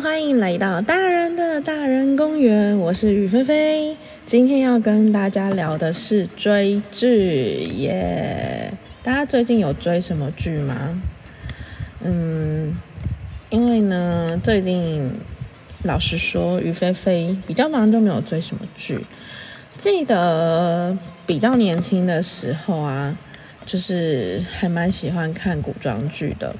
[0.00, 3.96] 欢迎来到大人的大人公园，我是雨菲菲。
[4.26, 8.72] 今天要跟大家聊的是追剧耶。
[9.02, 11.02] 大家最近有追什么剧吗？
[12.04, 12.72] 嗯，
[13.50, 15.10] 因为呢，最近
[15.82, 19.04] 老实说，于菲菲比较忙，就没有追什么剧。
[19.78, 20.96] 记得
[21.26, 23.16] 比较年轻的时候啊，
[23.66, 26.54] 就是还蛮喜欢看古装剧的。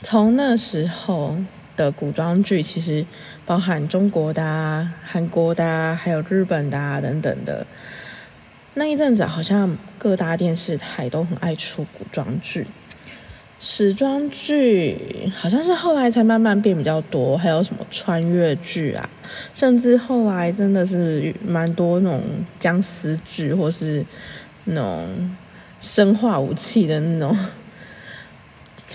[0.00, 1.36] 从那时候
[1.76, 3.04] 的古装剧，其实
[3.46, 7.66] 包含中国的、啊、韩国的、啊，还有日本的等等的。
[8.74, 12.66] 那一阵子好像各大电视台都很爱出古装剧，
[13.60, 19.08] 时装剧好像是后来才慢慢变比较多，还有什么穿越剧啊，
[19.52, 22.22] 甚至后来真的是蛮多那种
[22.58, 24.04] 僵尸剧，或是
[24.64, 25.36] 那种
[25.80, 27.36] 生化武器的那种。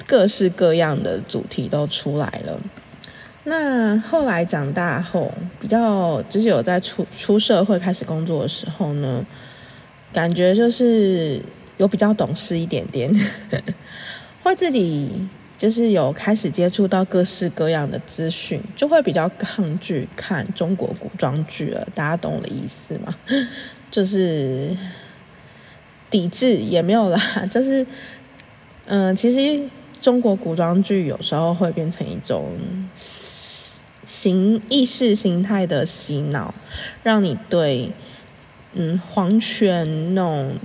[0.07, 2.59] 各式各样的主题都出来了。
[3.43, 9.25] 那后来长大后，比较就是有在出出社会开始工作的时候呢，
[10.11, 11.41] 感觉就是
[11.77, 13.09] 有比较懂事一点点，
[14.43, 15.09] 会自己
[15.57, 21.87] 就是有开始接触到各式各样的资讯，就会比较抗拒看中国古装剧了。
[21.95, 23.15] 大家懂我的意思吗？
[23.89, 24.75] 就是
[26.09, 27.85] 抵制也没有啦，就是
[28.87, 29.63] 嗯，其实。
[29.99, 32.51] 中国古装剧有时候会变成一种
[34.05, 36.53] 形意识形态的洗脑，
[37.03, 37.91] 让你对
[38.73, 40.55] 嗯皇权那种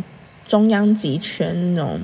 [0.46, 2.00] 中央集权那种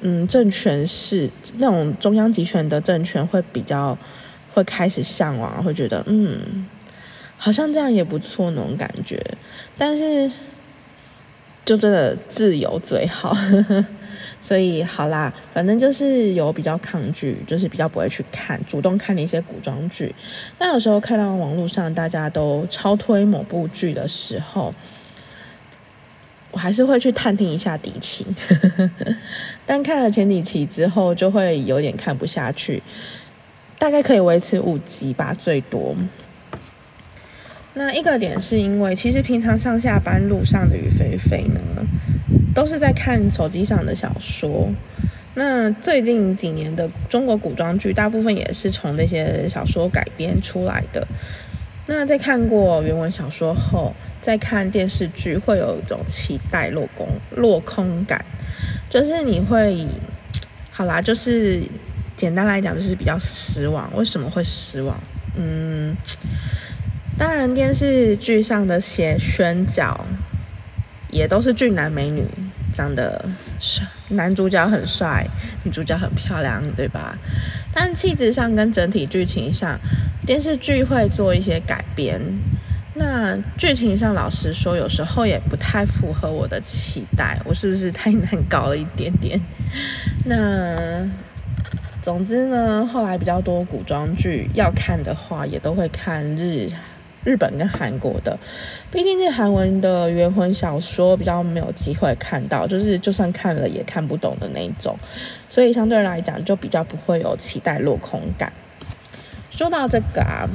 [0.00, 3.96] 嗯政权是那种中央集权的政权会比较
[4.54, 6.66] 会开始向往，会觉得嗯
[7.36, 9.18] 好像这样也不错那种感觉，
[9.76, 10.30] 但是
[11.64, 13.32] 就真的自由最好。
[13.32, 13.84] 呵呵
[14.40, 20.14] 所以好啦，反正就是有比较抗拒，就是比较不会去看，主动看的一些古装剧。
[20.58, 24.74] 那有时候看到网络上大家都超推某部剧的时候，
[26.50, 28.26] 我还是会去探听一下敌情。
[29.66, 32.82] 但看了前几期之后，就会有点看不下去。
[33.78, 35.94] 大概可以维持五集吧，最多。
[37.74, 41.86] 那一个点是因为，其实平常上下班路上的雨霏霏呢。
[42.54, 44.68] 都是在看手机上的小说。
[45.34, 51.06] 那最近几年的中国古装剧，大部分也是从那些小说改编出来的。
[51.86, 58.24] 那在看过原文小说后，再看电视剧，会有一种期待落空落空感，
[58.90, 59.86] 就是你会，
[60.70, 61.62] 好啦，就是
[62.16, 63.88] 简单来讲，就是比较失望。
[63.96, 64.98] 为什么会失望？
[65.36, 65.96] 嗯，
[67.16, 70.04] 当然电视剧上的写选角。
[71.12, 72.24] 也都是俊男美女，
[72.72, 73.24] 长得
[73.58, 75.26] 帅，男主角很帅，
[75.64, 77.16] 女主角很漂亮，对吧？
[77.72, 79.78] 但气质上跟整体剧情上，
[80.26, 82.20] 电视剧会做一些改编。
[82.94, 87.40] 那剧情上，老实说，有时候也不太符合我的期待。
[87.44, 89.40] 我是不是太难搞了一点点？
[90.26, 91.08] 那
[92.02, 96.68] 总之呢，后来比较多古装剧要看的话，也都会看日。
[97.24, 98.38] 日本跟韩国的，
[98.90, 104.96] 毕竟这韩文的原魂小说比较没有机会看到，就是就算看了也看不懂的那种，
[105.48, 108.52] 所以相对来讲就比较不会有期待落空感。
[109.50, 110.48] 说到这个啊，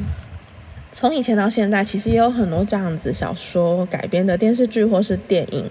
[0.91, 5.69] 从以前到现在，其实也有很多这样子小说改编的电视剧或是电影。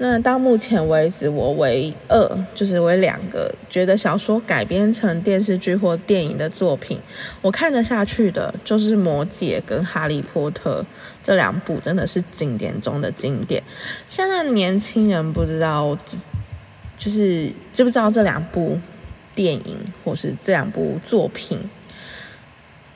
[0.00, 6.96] 那到目前为止，我唯二就是为两个觉得小说改编成电视剧或电影的作品，
[7.42, 10.80] 我看得下去的，就是《魔戒》跟《哈利波特》
[11.20, 13.60] 这两部，真的是经典中的经典。
[14.08, 15.98] 现在的年轻人不知道，
[16.96, 18.78] 就是知不知道这两部
[19.34, 21.58] 电影或是这两部作品？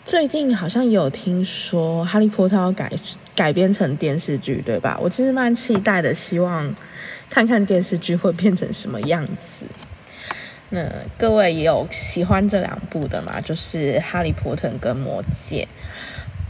[0.04, 2.92] 最近好像有听说《哈利波特》要改
[3.34, 4.98] 改编成电视剧，对吧？
[5.00, 6.75] 我其实蛮期待的，希望。
[7.31, 9.65] 看看电视剧会变成什么样子？
[10.69, 10.87] 那
[11.17, 13.40] 各位也有喜欢这两部的嘛？
[13.40, 15.67] 就是《哈利波特》跟《魔戒》。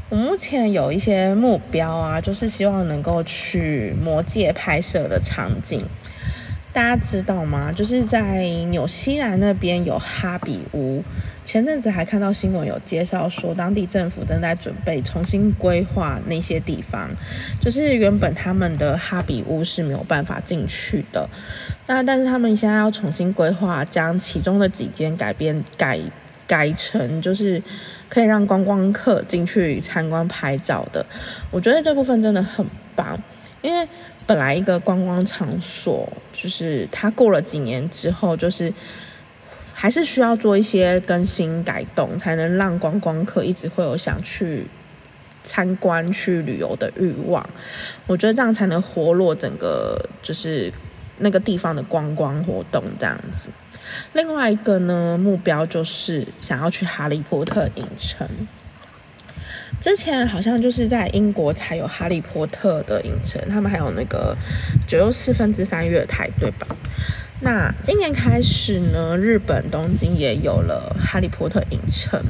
[0.08, 5.86] 我目前有一些目标啊，就是希望能够去《魔戒》拍摄的场景。
[6.72, 7.70] 大家知道吗？
[7.70, 11.02] 就是在纽西兰那边有哈比屋。
[11.44, 17.10] 前阵子还看到新闻有介绍说，当地政府正在准备重新规划那些地方。
[17.60, 21.28] 就是原本他们的哈比屋是没有办法进去的，
[21.86, 26.00] 那但是他们现在要重新规划，将其中的几间改变改
[26.46, 27.62] 改成就是
[28.08, 31.04] 可以让观光客进去参观拍照的。
[31.50, 32.64] 我觉得这部分真的很
[32.94, 33.18] 棒，
[33.62, 33.88] 因为。
[34.24, 38.72] 本来一个观光场所，就是它过了几年之后，就是
[39.74, 44.64] 还是需要做一些更新改动，才能让观光客一直会有想去
[45.42, 47.44] 参观、去旅游的欲望。
[48.06, 50.72] 我觉得这样才能活络整个就是
[51.18, 53.50] 那个地方的观光活动这样子。
[54.12, 58.26] 另外一个呢，目标就是想要去哈利波特影城。
[59.82, 64.34] 之前好像就是在英国才有哈利波特的影城，他们还有那个
[64.86, 66.64] 九又四分之三月台，对吧？
[67.40, 72.22] 那今年开始呢，日本东京也有了哈利波特影城。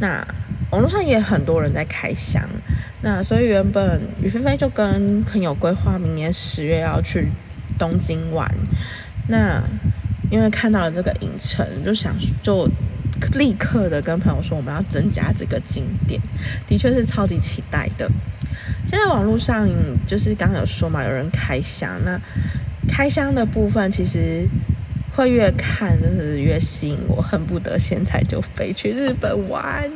[0.00, 0.24] 那
[0.70, 2.48] 网络上也很多人在开箱。
[3.02, 7.26] 那所以原本雨菲菲就跟朋友规划明年十月要去
[7.76, 8.48] 东京玩。
[9.26, 9.60] 那
[10.30, 12.70] 因为看到了这个影城，就想就。
[13.34, 16.20] 立刻的跟朋友说，我们要增加这个景点，
[16.66, 18.10] 的确是超级期待的。
[18.86, 19.68] 现在网络上
[20.06, 22.18] 就是刚刚有说嘛，有人开箱，那
[22.88, 24.46] 开箱的部分其实
[25.12, 29.90] 会越看真的是越吸引我，恨不得现在就飞去日本玩。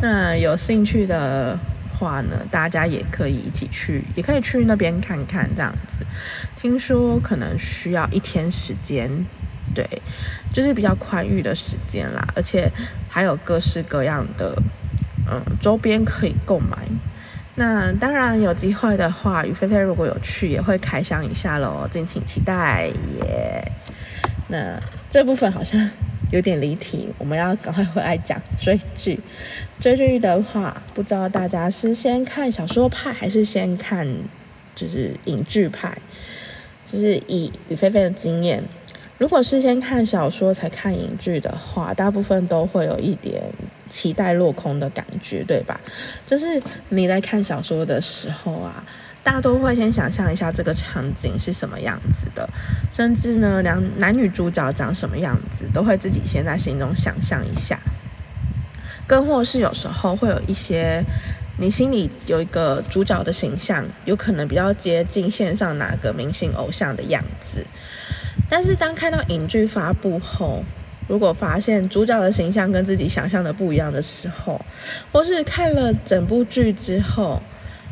[0.00, 1.58] 那有兴趣的
[1.92, 6.04] 话呢，大家也可以一起去，也可以去那边看看这样子。
[6.60, 9.10] 听说可能需要一天时间。
[9.78, 10.02] 对，
[10.52, 12.68] 就是比较宽裕的时间啦，而且
[13.08, 14.60] 还有各式各样的
[15.30, 16.76] 嗯周边可以购买。
[17.54, 22.90] 那当然有机会的话，雨菲菲如果有去，也会开箱一下喽，敬请期待
[23.20, 23.70] 耶。
[24.48, 25.88] 那这部分好像
[26.32, 29.20] 有点离题，我们要赶快回来讲追剧。
[29.78, 34.04] 追剧的话，不知道大家是先看小说派，还是先看
[34.74, 35.96] 就是影剧派？
[36.90, 38.64] 就是以雨菲菲的经验。
[39.18, 43.42] 如果是先看小说才看影剧的话，大部分都会有一点
[43.90, 45.80] 期待落空的感觉，对吧？
[46.24, 48.84] 就是你在看小说的时候啊，
[49.24, 52.48] 大家都会先想象一下这个场景是什么样子的，
[52.92, 57.76] 甚至呢，两男女主角长什么样子，都会自己先在心中想象一下。
[59.08, 61.02] 更或是有时候会有一些
[61.58, 67.66] 你心里有一个主角的形象，有可能比较接近线上哪个明星偶像的样子。
[68.48, 70.64] 但是当看到影剧发布后，
[71.06, 74.60] 如果发现主角的形象跟自己想象的不一样的时候，
[75.12, 77.40] 或是看了整部剧之后，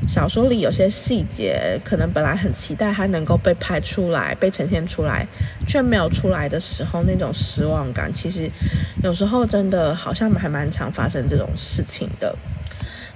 [0.08, 5.26] 小说里有些细节可能本来很期待它能够被拍出来、被呈现出来，
[5.66, 8.50] 却没有出来的时候，那种失望感，其实
[9.02, 12.34] 有时候真的好像还蛮常发生这种事情的。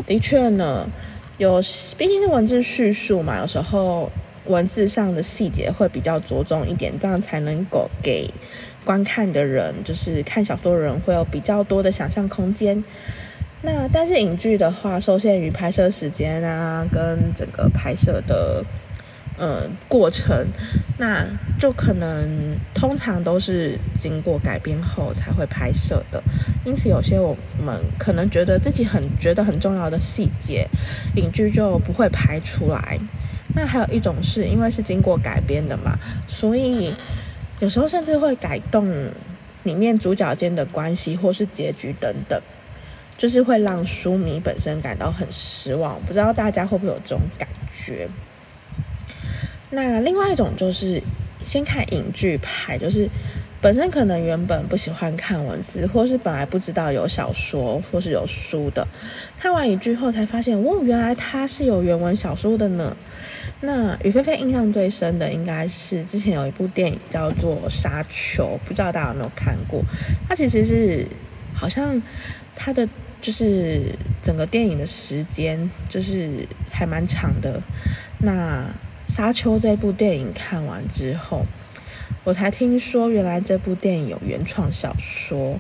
[0.07, 0.87] 的确呢，
[1.39, 1.63] 有
[1.97, 4.11] 毕竟是文字叙述嘛，有时候。
[4.47, 8.33] 文字上的细节会比较着重一点，这样才能够给
[8.85, 12.83] 观看的人，就是看小说的人会有比较多的想象空间。
[13.63, 18.65] 那但是影剧的话，受限于拍摄时间啊，跟整个拍摄的
[19.37, 20.47] 呃过程，
[20.97, 21.27] 那
[21.59, 26.23] 就可能通常都是经过改编后才会拍摄的。
[26.65, 30.67] 因此，有些我们可能觉得自己很觉得很重要的细节，
[31.17, 32.99] 影剧就不会拍出来。
[33.55, 35.99] 那还有一种是因为是经过改编的嘛，
[36.29, 36.95] 所以
[37.59, 38.89] 有时候甚至会改动
[39.65, 42.41] 里面主角间的关系或是结局等等，
[43.19, 46.01] 就是会让书迷本身感到很失望。
[46.07, 48.09] 不知道大家会不会有这种感觉？
[49.71, 51.03] 那另外一种就是
[51.45, 53.09] 先看影剧派，就是
[53.61, 58.87] 本身可能原本不喜欢看文字，或是本来不知道有小说或是有书的，
[59.39, 62.97] 看完影剧后才发现，哦，原来它是有原文小说的呢。
[63.63, 69.83] 那雨菲菲印象最深的应该是之前有一部电影叫做《沙丘》，不知道大家有没有看过？
[70.27, 71.07] 它其实是
[71.55, 72.01] 好像
[72.57, 72.89] 它的
[73.21, 77.61] 就是整个电影的时间就是还蛮长的。
[78.21, 78.65] 那
[79.15, 81.45] 《沙丘》这部电影看完之后，
[82.25, 85.59] 我才听说原来这部电影有原创小说，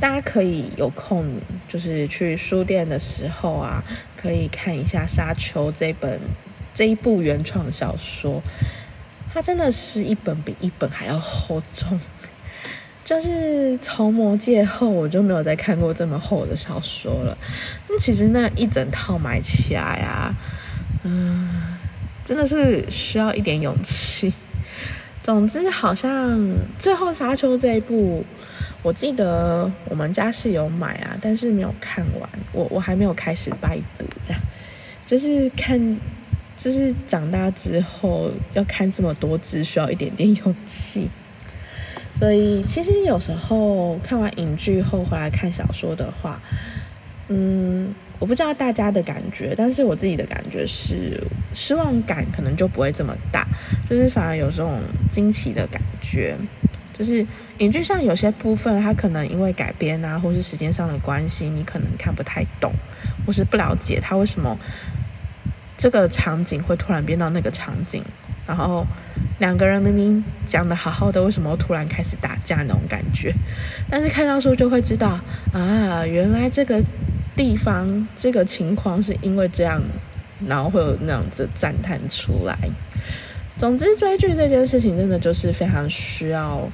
[0.00, 1.26] 大家可以有空
[1.68, 3.84] 就是去书店的时候啊，
[4.16, 6.18] 可以看一下《沙丘》这本。
[6.78, 8.40] 这一部原创小说，
[9.34, 11.98] 它真的是一本比一本还要厚重。
[13.04, 17.36] 就是从《魔戒》后，我就没有再看过这么厚的小说了。
[17.88, 20.32] 那其实那一整套买起来啊，
[21.02, 21.76] 嗯，
[22.24, 24.32] 真的是需要一点勇气。
[25.24, 26.40] 总之，好像
[26.78, 28.24] 最后《沙丘》这一部，
[28.84, 32.30] 我记得我们家是有买啊，但是没有看完。
[32.52, 34.40] 我我还没有开始拜读，这样
[35.04, 35.98] 就是看。
[36.58, 41.08] 就是长大之后要看这么多字，需要一点点 勇气。
[42.16, 46.42] 所以其实有时候看完影剧后回来看小说的话，
[47.28, 51.22] 嗯，我不知道大家的感觉，但是我自己的感觉是
[51.54, 53.46] 失望感可能就不会这么大，
[53.88, 56.36] 就是反而有这种惊奇的感觉。
[56.98, 57.24] 就是
[57.58, 62.72] 影剧上有些部分，它可能因为改编啊，或是时间上的关系，你可能看不太懂，
[63.24, 64.58] 或是不了解它为什么
[65.78, 68.04] 这个场景会突然变到那个场景，
[68.46, 68.84] 然后
[69.38, 73.32] 两个人明明讲的好好的，为什么突然开始打架那种感觉？
[73.88, 75.18] 但是看到书就会知道
[75.52, 76.82] 啊，原来这个
[77.36, 79.80] 地方这个情况是因为这样，
[80.48, 82.58] 然后会有那样子赞叹出来。
[83.56, 86.68] 总之，追剧这件事情真的就是非常需要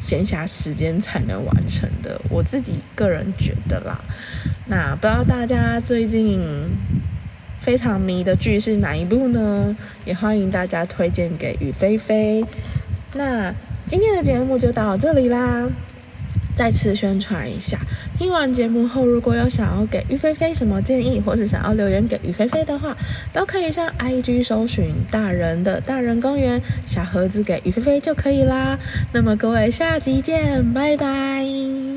[0.00, 2.20] 闲暇时间才能完成的。
[2.30, 3.98] 我自己个人觉得啦，
[4.66, 6.40] 那不知道大家最近
[7.62, 9.76] 非常迷的剧是哪一部呢？
[10.04, 12.44] 也欢迎大家推荐给雨菲菲。
[13.14, 13.54] 那
[13.86, 15.68] 今天的节目就到这里啦。
[16.56, 17.78] 再次宣传一下，
[18.18, 22.94] 听完节目后，如果有想要给于菲菲什么建议，或是想要留言给于菲菲的话，
[23.32, 28.78] 都可以上 IG 搜寻“大人的大人公园”小盒子给于菲菲就可以啦。
[29.12, 31.89] 那么各位，下集见，拜拜。